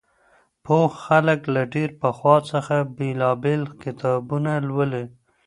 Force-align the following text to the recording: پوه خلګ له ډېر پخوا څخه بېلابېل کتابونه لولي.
پوه 0.65 0.87
خلګ 1.03 1.39
له 1.53 1.61
ډېر 1.73 1.89
پخوا 2.01 2.37
څخه 2.51 2.75
بېلابېل 2.97 3.61
کتابونه 3.83 4.51
لولي. 4.67 5.05